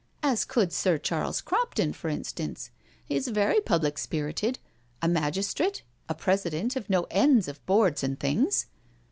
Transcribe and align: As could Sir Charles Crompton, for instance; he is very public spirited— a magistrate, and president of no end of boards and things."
As 0.23 0.45
could 0.45 0.73
Sir 0.73 0.97
Charles 0.97 1.41
Crompton, 1.41 1.93
for 1.93 2.09
instance; 2.09 2.71
he 3.05 3.15
is 3.15 3.27
very 3.27 3.61
public 3.61 3.99
spirited— 3.99 4.57
a 4.99 5.07
magistrate, 5.07 5.83
and 6.09 6.17
president 6.17 6.75
of 6.75 6.89
no 6.89 7.05
end 7.11 7.47
of 7.47 7.63
boards 7.67 8.03
and 8.03 8.19
things." 8.19 8.65